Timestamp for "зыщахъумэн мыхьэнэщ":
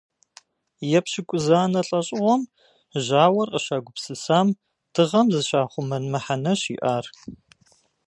5.33-6.61